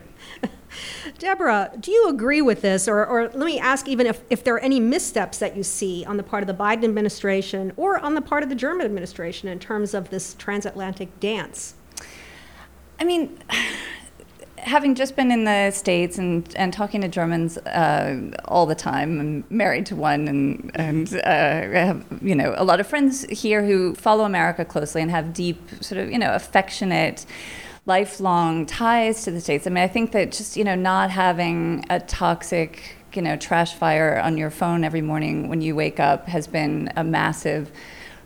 [1.18, 2.88] Deborah, do you agree with this?
[2.88, 6.04] Or, or let me ask even if, if there are any missteps that you see
[6.04, 9.48] on the part of the Biden administration or on the part of the German administration
[9.48, 11.74] in terms of this transatlantic dance?
[12.98, 13.38] I mean,
[14.58, 19.18] having just been in the States and, and talking to Germans uh, all the time,
[19.18, 23.64] I'm married to one, and, and uh, have, you know, a lot of friends here
[23.64, 27.24] who follow America closely and have deep, sort of, you know, affectionate,
[27.90, 29.66] lifelong ties to the States.
[29.66, 33.74] I mean, I think that just, you know, not having a toxic, you know, trash
[33.74, 37.72] fire on your phone every morning when you wake up has been a massive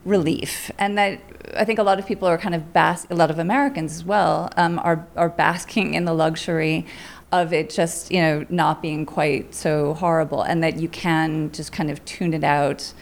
[0.04, 0.70] relief.
[0.78, 1.18] And that
[1.56, 4.04] I think a lot of people are kind of bas- a lot of Americans as
[4.04, 6.84] well um, are are basking in the luxury
[7.32, 11.72] of it just you know not being quite so horrible, and that you can just
[11.72, 12.92] kind of tune it out.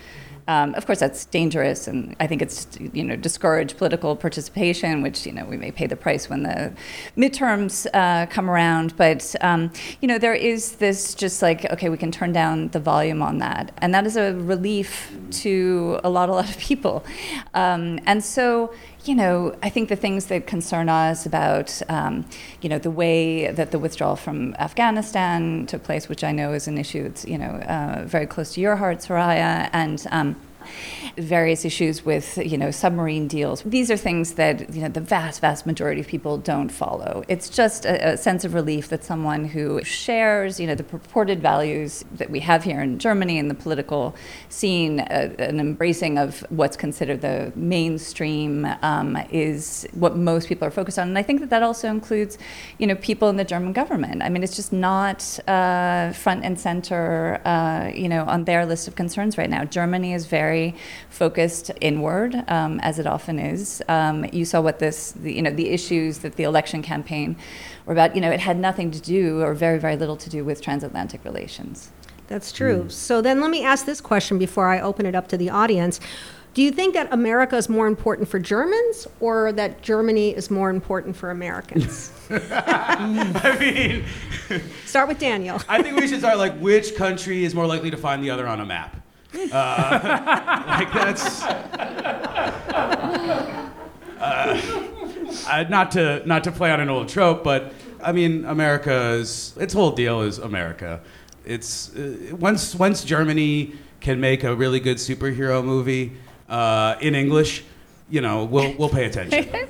[0.49, 5.27] Um, of course, that's dangerous, and I think it's you know discourage political participation, which
[5.27, 6.73] you know we may pay the price when the
[7.17, 8.97] midterms uh, come around.
[8.97, 12.81] But um, you know there is this just like okay, we can turn down the
[12.81, 17.05] volume on that, and that is a relief to a lot, a lot of people.
[17.55, 18.73] Um, and so
[19.05, 22.25] you know, I think the things that concern us about, um,
[22.61, 26.69] you know, the way that the withdrawal from Afghanistan took place, which I know is
[26.69, 30.37] an issue that's, you know, uh, very close to your heart, Soraya, and um,
[31.16, 33.62] various issues with, you know, submarine deals.
[33.62, 37.25] These are things that, you know, the vast, vast majority of people don't follow.
[37.29, 41.40] It's just a, a sense of relief that someone who shares, you know, the purported
[41.40, 44.14] values that we have here in Germany in the political
[44.48, 50.70] scene, uh, an embracing of what's considered the mainstream um, is what most people are
[50.70, 51.09] focused on.
[51.09, 52.38] And I think that that also includes,
[52.79, 54.22] you know, people in the German government.
[54.22, 58.88] I mean, it's just not uh, front and center, uh, you know, on their list
[58.88, 59.64] of concerns right now.
[59.64, 60.52] Germany is very
[61.11, 63.83] focused inward, um, as it often is.
[63.88, 67.37] Um, you saw what this, the, you know, the issues that the election campaign
[67.87, 68.15] were about.
[68.15, 71.25] You know, it had nothing to do, or very, very little to do, with transatlantic
[71.25, 71.91] relations.
[72.29, 72.88] That's true.
[72.88, 76.01] So then let me ask this question before I open it up to the audience.
[76.55, 80.69] Do you think that America is more important for Germans or that Germany is more
[80.69, 82.12] important for Americans?
[82.31, 84.05] I mean,
[84.85, 85.61] Start with Daniel.
[85.69, 88.47] I think we should start like which country is more likely to find the other
[88.47, 89.02] on a map.
[89.35, 91.42] Uh, like that's
[94.21, 99.75] uh, not to not to play on an old trope, but I mean America's its
[99.75, 101.01] whole deal is America.
[101.45, 106.12] It's uh, once once Germany can make a really good superhero movie
[106.49, 107.64] uh, in English,
[108.11, 109.49] you know, we'll we'll pay attention.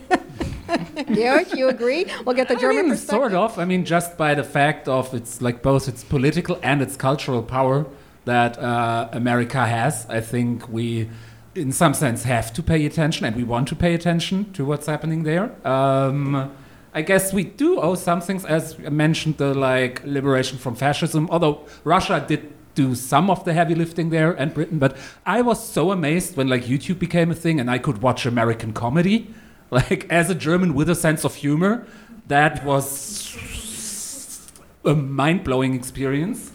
[1.15, 2.07] Georg, you agree?
[2.25, 3.21] We'll get the German I mean, perspective.
[3.21, 3.59] sort of.
[3.59, 7.43] I mean, just by the fact of its like both its political and its cultural
[7.43, 7.87] power
[8.25, 11.09] that uh, America has, I think we,
[11.55, 14.87] in some sense, have to pay attention, and we want to pay attention to what's
[14.87, 15.55] happening there.
[15.67, 16.53] Um,
[16.95, 21.29] I guess we do owe some things, as I mentioned, the like liberation from fascism.
[21.31, 25.63] Although Russia did do some of the heavy lifting there, and Britain, but I was
[25.67, 29.35] so amazed when like YouTube became a thing, and I could watch American comedy.
[29.73, 31.87] Like as a German with a sense of humor,
[32.29, 33.35] that was
[34.85, 36.52] a mind blowing experience.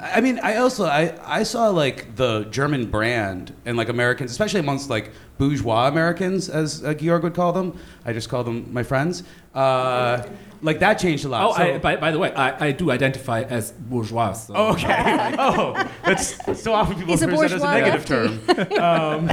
[0.00, 4.60] I mean, I also I, I saw like the German brand and like Americans, especially
[4.60, 7.78] amongst like bourgeois Americans, as uh, Georg would call them.
[8.04, 9.22] I just call them my friends.
[9.54, 10.22] Uh,
[10.62, 11.44] like that changed a lot.
[11.50, 14.32] Oh, So- I, by, by the way, I, I do identify as bourgeois.
[14.32, 14.54] So.
[14.56, 15.34] Oh, okay.
[15.38, 18.74] oh, that's so often people He's a present as a negative lefty.
[18.74, 18.82] term.
[18.82, 19.28] Um,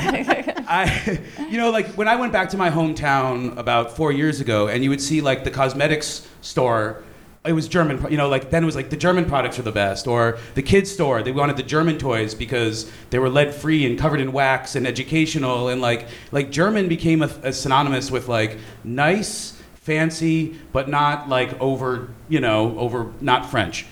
[0.68, 4.68] I, you know, like when I went back to my hometown about four years ago,
[4.68, 7.04] and you would see like the cosmetics store.
[7.46, 9.72] It was German, you know, like then it was like the German products are the
[9.72, 11.22] best, or the kids store.
[11.22, 14.88] They wanted the German toys because they were lead free and covered in wax and
[14.88, 21.30] educational, and like like German became a, a synonymous with like nice, fancy, but not
[21.30, 23.86] like over, you know, over not French.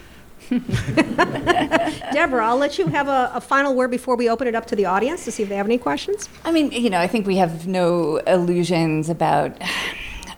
[0.50, 4.76] Deborah, I'll let you have a, a final word before we open it up to
[4.76, 6.30] the audience to see if they have any questions.
[6.44, 9.56] I mean, you know, I think we have no illusions about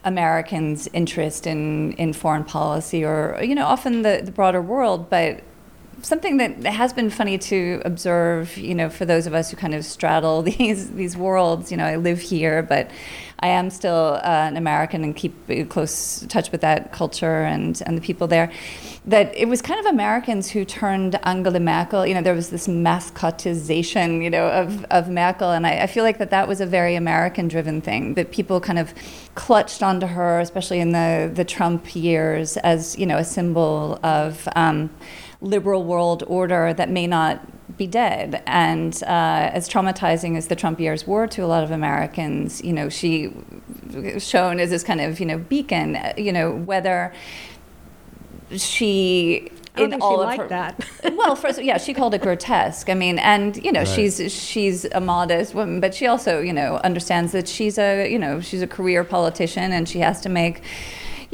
[0.05, 5.41] Americans' interest in, in foreign policy or, you know, often the, the broader world, but
[6.05, 9.73] something that has been funny to observe, you know, for those of us who kind
[9.73, 11.71] of straddle these these worlds.
[11.71, 12.91] You know, I live here, but
[13.39, 15.35] I am still uh, an American and keep
[15.69, 18.51] close touch with that culture and and the people there.
[19.05, 22.05] That it was kind of Americans who turned Angela Merkel.
[22.05, 26.03] You know, there was this mascotization, you know, of of Merkel, and I, I feel
[26.03, 28.13] like that that was a very American-driven thing.
[28.13, 28.93] That people kind of
[29.33, 34.47] clutched onto her, especially in the the Trump years, as you know, a symbol of.
[34.55, 34.91] Um,
[35.41, 38.41] liberal world order that may not be dead.
[38.47, 42.71] And uh, as traumatizing as the Trump years were to a lot of Americans, you
[42.73, 43.33] know, she
[44.17, 45.95] shown as this kind of you know beacon.
[45.95, 47.13] uh, You know whether
[48.55, 49.51] she.
[49.75, 50.85] I don't in think all she of liked her- that.
[51.17, 52.89] well, first, yeah, she called it grotesque.
[52.89, 53.87] I mean, and you know, Right.
[53.89, 58.17] she's she's a modest woman, but she also, you know, understands that she's a, you
[58.17, 60.61] know, she's a career politician, and she has to make,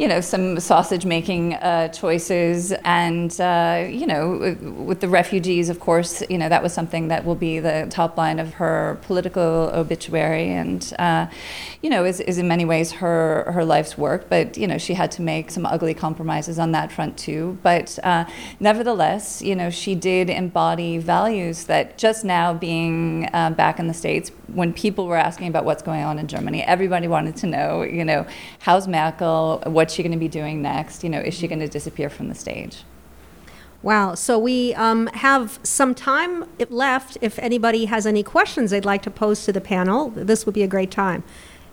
[0.02, 5.80] you know, some sausage making uh, choices, and uh, you know, with the refugees, of
[5.80, 9.70] course, you know, that was something that will be the top line of her political
[9.76, 11.28] obituary, and uh,
[11.84, 14.28] you know, is, is in many ways her her life's work.
[14.28, 17.60] But you know, she had to make some ugly compromises on that front too.
[17.62, 18.26] But uh,
[18.60, 23.94] nevertheless, you know, she did embody values that just now being uh, back in the
[23.94, 27.84] states, when people were asking about what's going on in Germany, everybody wanted to know,
[27.84, 28.26] you know,
[28.60, 29.62] how's Merkel?
[29.92, 31.04] What's she going to be doing next?
[31.04, 32.86] You know, is she going to disappear from the stage?
[33.82, 34.16] Wow.
[34.16, 37.18] So we um, have some time left.
[37.20, 40.64] If anybody has any questions they'd like to pose to the panel, this would be
[40.64, 41.26] a great time.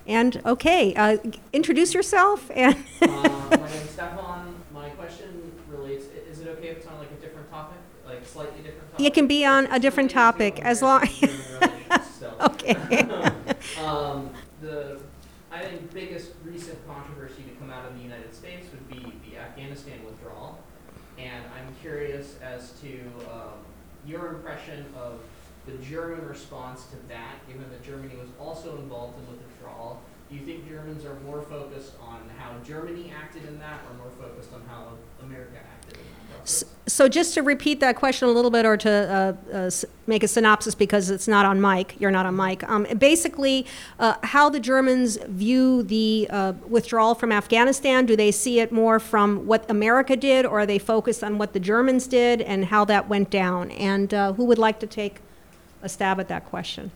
[0.04, 1.18] And okay, uh,
[1.52, 4.52] introduce yourself and Uh, my name is Stefan.
[4.74, 8.62] My question relates, is it okay if it's on like a different topic, like slightly
[8.64, 9.07] different topic?
[9.07, 11.38] It can be on a different topic, as long- Human
[12.40, 13.09] okay.
[13.85, 14.98] Um, the,
[15.52, 19.38] I think biggest recent controversy to come out of the United States would be the
[19.38, 20.59] Afghanistan withdrawal.
[21.18, 23.01] And I'm curious as to,
[23.33, 23.59] um,
[24.05, 25.21] your impression of
[25.66, 30.01] the German response to that, given that Germany was also involved in the withdrawal.
[30.29, 34.12] Do you think Germans are more focused on how Germany acted in that, or more
[34.21, 36.64] focused on how America acted in that?
[36.87, 39.71] So just to repeat that question a little bit, or to uh, uh,
[40.07, 42.69] make a synopsis because it's not on mic, you're not on mic.
[42.69, 43.64] Um, basically,
[43.99, 48.05] uh, how the Germans view the uh, withdrawal from Afghanistan.
[48.05, 51.55] Do they see it more from what America did, or are they focused on what
[51.55, 53.71] the Germans did and how that went down?
[53.71, 55.21] And uh, who would like to take
[55.83, 56.91] a stab at that question?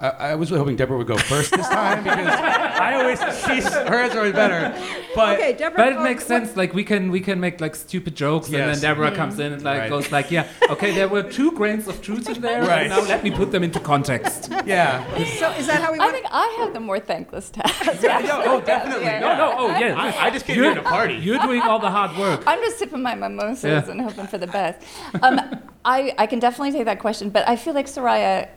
[0.00, 4.14] I, I was hoping Deborah would go first this time because I always she's hers
[4.14, 4.74] are always better.
[5.14, 5.76] But okay, Deborah.
[5.76, 6.56] But it makes what- sense.
[6.56, 9.62] Like we can we can make like stupid jokes, and then Deborah comes in and
[9.62, 9.88] like Right.
[9.90, 12.62] goes like, yeah, okay, there were two grains of truth in there.
[12.62, 12.88] Right.
[12.88, 14.50] Now let me put them into context.
[14.66, 15.04] yeah.
[15.38, 18.02] So is that how we I think I have the more thankless task.
[18.30, 19.04] No, oh, definitely.
[19.04, 19.94] Yeah, No, no, oh yeah.
[19.96, 21.14] I, I just came here to party.
[21.14, 22.42] You're doing all the hard work.
[22.46, 23.90] I'm just sipping my mimosas Yeah.
[23.90, 24.80] and hoping for the best.
[25.22, 25.40] Um,
[25.84, 28.48] I, I can definitely take that question, but I feel like Soraya,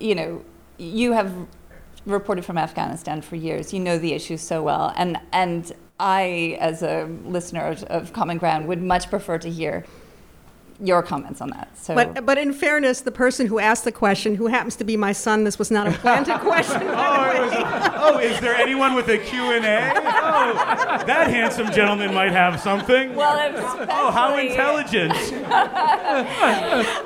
[0.00, 0.42] you know,
[0.78, 1.32] you have
[2.06, 3.72] reported from Afghanistan for years.
[3.72, 8.38] You know the issues so well, and and I, as a listener of, of Common
[8.38, 9.84] Ground, would much prefer to hear
[10.80, 11.76] your comments on that.
[11.78, 14.96] So, But, but in fairness, the person who asked the question, who happens to be
[14.96, 16.80] my son, this was not a planted question.
[16.86, 17.62] by Oh, it way.
[17.62, 19.56] was, oh, is there anyone with a Q&A?
[19.56, 19.60] Oh,
[21.06, 23.14] that handsome gentleman might have something.
[23.14, 23.34] well,
[23.90, 25.12] Oh, how intelligent.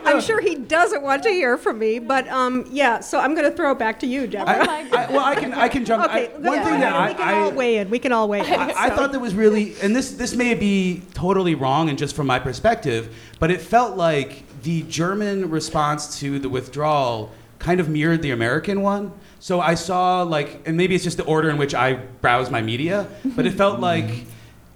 [0.07, 3.01] I'm sure he doesn't want to hear from me, but um, yeah.
[3.01, 4.67] So I'm going to throw it back to you, Deborah.
[4.69, 6.05] I, I, well, I can I can jump.
[6.05, 6.67] okay, I, one ahead.
[6.67, 7.91] thing that I, we can I all weigh in.
[7.91, 8.47] We can all weigh in.
[8.47, 11.99] I, I So- thought that was really, and this this may be totally wrong, and
[11.99, 17.81] just from my perspective, but it felt like the German response to the withdrawal kind
[17.81, 19.13] of mirrored the American one.
[19.41, 22.63] So I saw like, and maybe it's just the order in which I browse my
[22.63, 24.27] media, but it felt like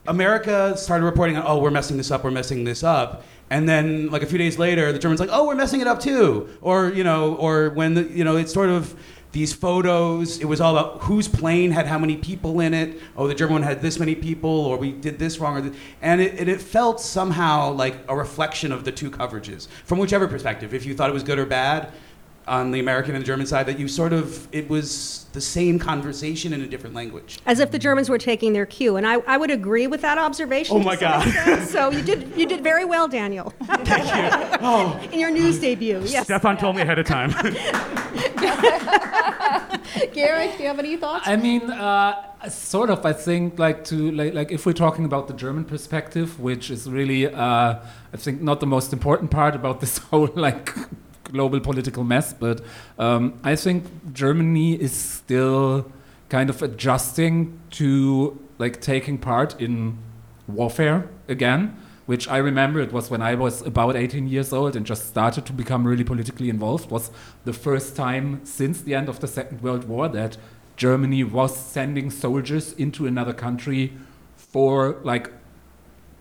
[0.06, 3.24] America started reporting on, oh, we're messing this up, we're messing this up.
[3.50, 6.00] And then, like a few days later, the Germans like, oh, we're messing it up
[6.00, 8.96] too, or you know, or when the, you know, it's sort of
[9.32, 10.38] these photos.
[10.38, 13.00] It was all about whose plane had how many people in it.
[13.16, 15.74] Oh, the German one had this many people, or we did this wrong, or th-
[16.00, 20.28] and it, it, it felt somehow like a reflection of the two coverages from whichever
[20.28, 20.74] perspective.
[20.74, 21.92] If you thought it was good or bad
[22.46, 25.78] on the American and the German side, that you sort of it was the same
[25.78, 27.38] conversation in a different language.
[27.46, 30.18] As if the Germans were taking their cue, and I, I would agree with that
[30.18, 30.76] observation.
[30.76, 31.68] Oh my some God.
[31.72, 33.52] So you did you did very well, Daniel.
[33.64, 34.58] Thank you.
[34.60, 35.00] Oh.
[35.12, 36.24] In your news debut, yes.
[36.24, 37.30] Stefan told me ahead of time.
[40.14, 41.26] Georg, do you have any thoughts?
[41.26, 43.04] I mean, uh, sort of.
[43.04, 46.88] I think like to like, like if we're talking about the German perspective, which is
[46.88, 47.78] really, uh,
[48.12, 50.74] I think, not the most important part about this whole like
[51.32, 52.60] global political mess, but
[52.98, 55.90] um, I think Germany is still
[56.28, 59.98] kind of adjusting to like taking part in
[60.46, 61.76] warfare again.
[62.04, 65.46] Which I remember it was when I was about 18 years old and just started
[65.46, 66.90] to become really politically involved.
[66.90, 67.12] Was
[67.44, 70.36] the first time since the end of the Second World War that
[70.76, 73.92] Germany was sending soldiers into another country
[74.36, 75.30] for like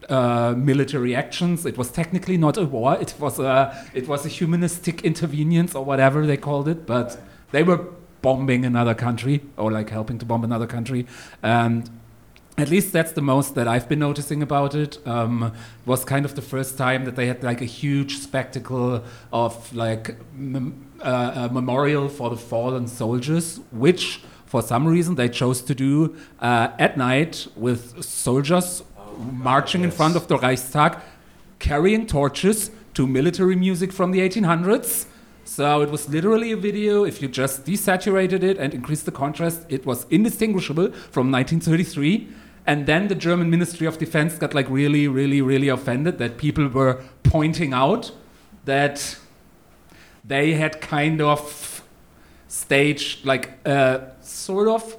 [0.09, 1.65] uh, military actions.
[1.65, 2.97] It was technically not a war.
[2.99, 6.85] It was a it was a humanistic intervenience or whatever they called it.
[6.85, 7.21] But
[7.51, 7.85] they were
[8.21, 11.05] bombing another country or like helping to bomb another country,
[11.41, 11.89] and
[12.57, 14.99] at least that's the most that I've been noticing about it.
[15.07, 19.03] Um, it was kind of the first time that they had like a huge spectacle
[19.31, 24.21] of like mem- uh, a memorial for the fallen soldiers, which
[24.51, 28.83] for some reason, they chose to do uh, at night with soldiers
[29.21, 30.97] marching in front of the Reichstag,
[31.59, 35.05] carrying torches to military music from the 1800s.
[35.43, 37.03] So it was literally a video.
[37.03, 42.27] If you just desaturated it and increased the contrast, it was indistinguishable from 1933.
[42.65, 46.67] And then the German Ministry of Defense got like really, really, really offended that people
[46.67, 48.11] were pointing out
[48.65, 49.17] that
[50.23, 51.83] they had kind of
[52.47, 54.95] staged like a sort of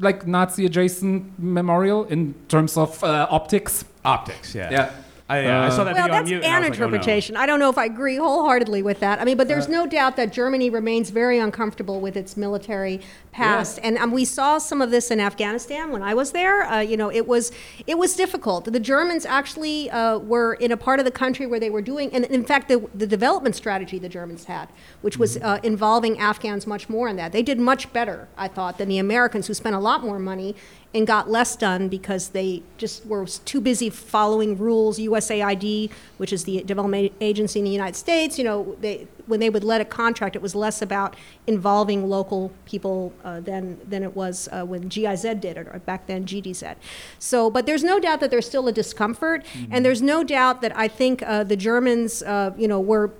[0.00, 3.84] like Nazi adjacent memorial in terms of uh, optics.
[4.04, 4.70] Optics, yeah.
[4.70, 4.90] Yeah.
[5.30, 6.44] I, yeah, I saw Uh, that Well, video on that's mute.
[6.44, 6.86] and I an was like, oh, no.
[6.86, 7.36] interpretation.
[7.36, 9.20] I don't know if I agree wholeheartedly with that.
[9.20, 13.00] I mean, but there's no doubt that Germany remains very uncomfortable with its military
[13.30, 16.62] past, and um, we saw some of this in Afghanistan when I was there.
[16.64, 17.52] Uh, you know, it was
[17.86, 18.64] it was difficult.
[18.64, 22.12] The Germans actually uh, were in a part of the country where they were doing,
[22.14, 24.68] and in fact, the, the development strategy the Germans had,
[25.02, 27.32] which was uh, involving Afghans much more in that.
[27.32, 30.56] They did much better, I thought, than the Americans, who spent a lot more money
[30.94, 34.98] and got less done because they just were too busy following rules.
[34.98, 39.50] USAID, which is the development agency in the United States, you know, they, when they
[39.50, 41.14] would let a contract, it was less about
[41.46, 46.06] involving local people uh, than than it was uh, when GIZ did it, or back
[46.06, 46.76] then GTZ.
[47.18, 50.74] So, but there's no doubt that there's still a discomfort, and there's no doubt that
[50.76, 53.12] I think uh, the Germans, uh, you know, were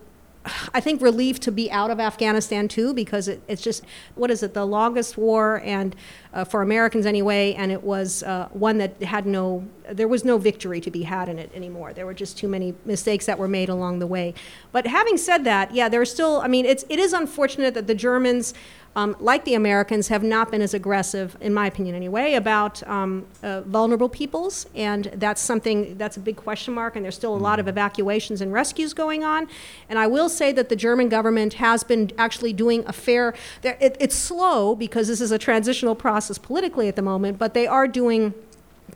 [0.74, 3.84] I think relieved to be out of Afghanistan too, because it, it's just
[4.14, 5.94] what is it, the longest war, and
[6.32, 10.38] uh, for Americans anyway, and it was uh, one that had no, there was no
[10.38, 11.92] victory to be had in it anymore.
[11.92, 14.34] There were just too many mistakes that were made along the way.
[14.72, 17.94] But having said that, yeah, there's still, I mean, it's it is unfortunate that the
[17.94, 18.55] Germans.
[18.99, 23.26] Um, like the Americans, have not been as aggressive, in my opinion anyway, about um,
[23.44, 24.66] uh, vulnerable peoples.
[24.74, 28.40] And that's something that's a big question mark, and there's still a lot of evacuations
[28.40, 29.46] and rescues going on.
[29.88, 33.96] And I will say that the German government has been actually doing a fair, it,
[34.01, 37.86] it's slow because this is a transitional process politically at the moment, but they are
[37.86, 38.34] doing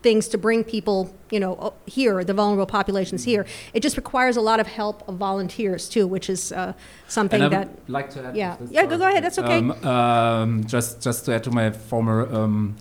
[0.03, 3.47] things to bring people, you know, here, the vulnerable populations here.
[3.73, 6.73] It just requires a lot of help of volunteers too, which is uh,
[7.09, 7.69] something and I that.
[7.69, 8.37] would like to add.
[8.37, 8.57] Yeah.
[8.57, 9.59] to Yeah, go- go ahead, that's okay.
[9.59, 12.77] Um, um, just just to add to my former um,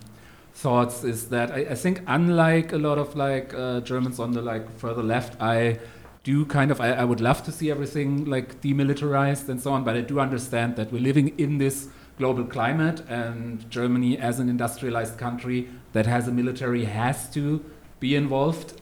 [0.54, 4.42] thoughts is that I, I think unlike a lot of like uh, Germans on the
[4.42, 5.78] like further left, I
[6.24, 9.84] do kind of I, I would love to see everything like demilitarized and so on,
[9.84, 11.88] but I do understand that we're living in this
[12.18, 17.64] global climate and Germany as an industrialized country that has a military has to
[18.00, 18.80] be involved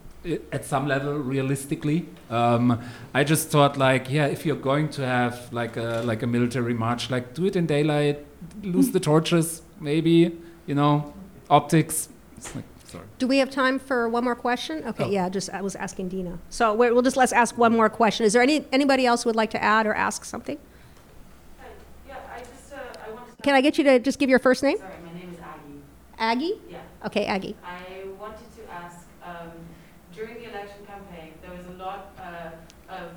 [0.53, 2.79] at some level realistically um,
[3.15, 6.75] i just thought like yeah if you're going to have like a like a military
[6.75, 8.19] march like do it in daylight
[8.63, 10.31] lose the torches maybe
[10.67, 11.11] you know
[11.49, 12.11] optics
[12.55, 14.83] like sorry Do we have time for one more question?
[14.87, 15.11] Okay, Oh.
[15.11, 16.39] yeah, just, I was asking Dina.
[16.51, 18.27] So we're- we'll just, let's ask one more question.
[18.27, 20.59] Is there any, anybody else who would like to add or ask something?
[22.09, 23.30] Yeah, I just, uh, I wanted to.
[23.43, 24.77] Can I get you to just give your first name?
[24.77, 25.81] Sorry, my name is Aggie.
[26.19, 26.61] Aggie?
[26.69, 26.79] Yeah.
[27.07, 27.57] Okay, Aggie.
[27.65, 29.51] I wanted to ask, um,
[30.15, 32.51] during the election campaign, there was a lot, uh,
[32.93, 33.13] of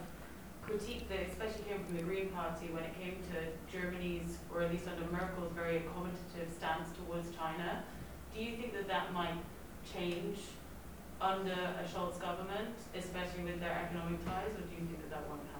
[0.62, 3.38] critique that especially came from the Green Party when it came to
[3.72, 7.84] Germany's, or at least under Merkel's, very accommodative stance towards China.
[8.34, 9.36] Do you think that that might
[9.84, 10.40] change
[11.20, 15.28] under a Scholz government, especially with their economic ties, or do you think that that
[15.28, 15.53] won't happen?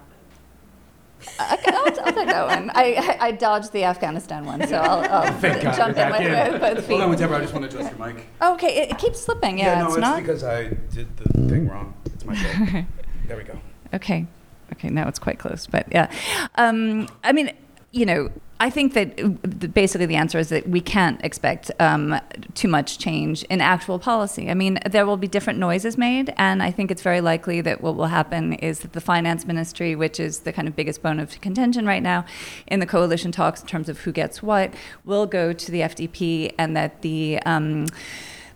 [1.28, 2.70] Okay, I'll, I'll take that one.
[2.74, 6.12] I, I, I dodged the Afghanistan one, so I'll, I'll Thank God jump you're in
[6.12, 6.52] back with, in.
[6.52, 7.00] with both feet.
[7.00, 7.36] Hold on, Deborah.
[7.38, 8.26] I just want to adjust your mic.
[8.40, 9.58] Okay, it, it keeps slipping.
[9.58, 10.20] Yeah, no, it's it's not.
[10.20, 11.94] because I did the thing wrong.
[12.06, 12.84] It's my fault.
[13.26, 13.58] there we go.
[13.92, 14.26] Okay.
[14.72, 16.10] Okay, now it's quite close, but yeah.
[16.56, 17.52] Um, I mean,
[17.94, 18.28] you know,
[18.58, 22.20] I think that uh, basically the answer is that we can't expect um,
[22.54, 24.50] too much change in actual policy.
[24.50, 27.82] I mean, there will be different noises made, and I think it's very likely that
[27.82, 31.20] what will happen is that the finance ministry, which is the kind of biggest bone
[31.20, 32.24] of contention right now
[32.66, 34.74] in the coalition talks in terms of who gets what,
[35.04, 37.86] will go to the FDP, and that the um,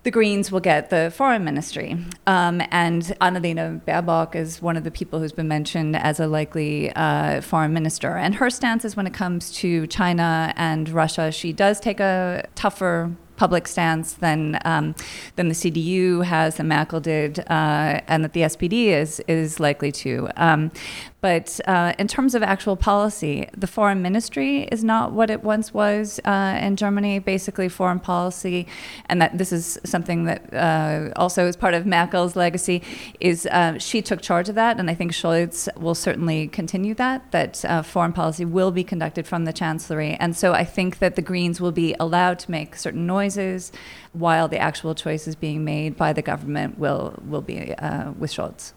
[0.08, 1.94] the Greens will get the foreign ministry.
[2.26, 6.90] Um, and Annalena Baerbock is one of the people who's been mentioned as a likely
[6.92, 8.16] uh, foreign minister.
[8.16, 12.48] And her stance is when it comes to China and Russia, she does take a
[12.54, 14.94] tougher public stance than um,
[15.36, 19.92] than the CDU has, and Merkel did, uh, and that the SPD is is likely
[19.92, 20.30] to.
[20.36, 20.72] Um,
[21.20, 25.74] but uh, in terms of actual policy, the foreign ministry is not what it once
[25.74, 27.18] was uh, in Germany.
[27.18, 28.68] Basically, foreign policy,
[29.06, 32.82] and that this is something that uh, also is part of Merkel's legacy.
[33.18, 37.32] Is uh, she took charge of that, and I think Scholz will certainly continue that.
[37.32, 41.16] That uh, foreign policy will be conducted from the chancellery, and so I think that
[41.16, 43.72] the Greens will be allowed to make certain noises,
[44.12, 48.72] while the actual choices being made by the government will will be uh, with Scholz.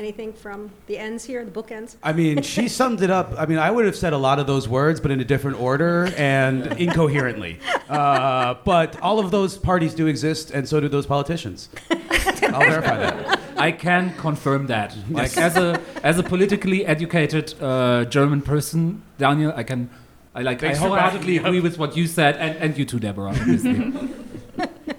[0.00, 1.96] Anything from the ends here, the bookends?
[2.02, 3.34] I mean, she summed it up.
[3.36, 5.60] I mean, I would have said a lot of those words, but in a different
[5.60, 7.58] order and incoherently.
[7.86, 11.68] Uh, but all of those parties do exist, and so do those politicians.
[11.90, 13.40] I'll verify that.
[13.58, 14.96] I can confirm that.
[15.10, 19.90] Like as a as a politically educated uh, German person, Daniel, I can.
[20.34, 20.60] I like.
[20.60, 21.44] Thanks I wholeheartedly backing me up.
[21.46, 23.28] agree with what you said, and, and you too, Deborah.
[23.28, 23.92] Obviously.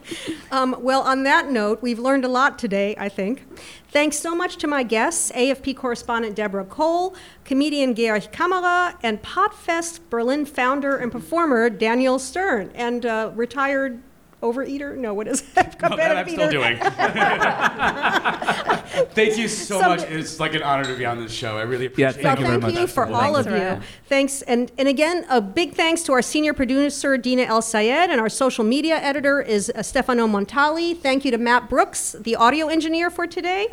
[0.52, 3.46] Um, well, on that note, we've learned a lot today, I think.
[3.92, 7.14] Thanks so much to my guests, AFP correspondent Deborah Cole,
[7.44, 14.02] comedian Georg Kammerer, and Podfest Berlin founder and performer Daniel Stern, and uh, retired
[14.42, 14.96] overeater?
[14.96, 15.76] No, what is it?
[15.90, 16.76] No, that I'm still doing.
[19.14, 20.02] Thank you so Some- much.
[20.02, 21.56] It's like an honor to be on this show.
[21.58, 22.80] I really appreciate Well, Thank you very thank much.
[22.82, 23.52] you for all thanks, of you.
[23.58, 23.82] Soraya.
[24.08, 28.28] Thanks, and and again, a big thanks to our senior producer Dina Elsayed, and our
[28.28, 30.96] social media editor is uh, Stefano Montali.
[30.96, 33.68] Thank you to Matt Brooks, the audio engineer for today.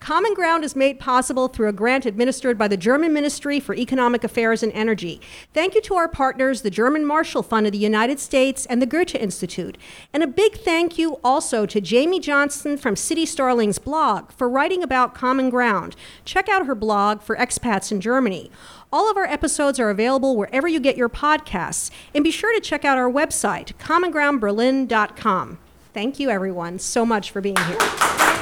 [0.00, 4.22] Common Ground is made possible through a grant administered by the German Ministry for Economic
[4.22, 5.20] Affairs and Energy.
[5.52, 8.86] Thank you to our partners, the German Marshall Fund of the United States and the
[8.86, 9.76] Goethe Institute.
[10.12, 14.82] And a big thank you also to Jamie Johnson from City Starling's blog for writing
[14.82, 15.96] about Common Ground.
[16.24, 18.50] Check out her blog for expats in Germany.
[18.92, 21.90] All of our episodes are available wherever you get your podcasts.
[22.14, 25.58] And be sure to check out our website, commongroundberlin.com.
[25.92, 28.35] Thank you, everyone, so much for being here.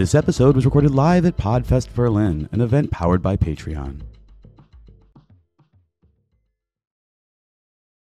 [0.00, 4.00] This episode was recorded live at Podfest Berlin, an event powered by Patreon.